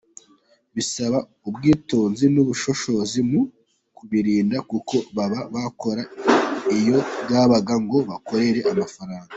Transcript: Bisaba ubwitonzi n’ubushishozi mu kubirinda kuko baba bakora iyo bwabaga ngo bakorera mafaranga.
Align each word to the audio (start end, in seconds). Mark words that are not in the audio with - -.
Bisaba 0.75 1.17
ubwitonzi 1.47 2.25
n’ubushishozi 2.33 3.19
mu 3.29 3.41
kubirinda 3.97 4.57
kuko 4.71 4.95
baba 5.15 5.39
bakora 5.53 6.03
iyo 6.77 6.97
bwabaga 7.23 7.73
ngo 7.83 7.97
bakorera 8.09 8.69
mafaranga. 8.81 9.29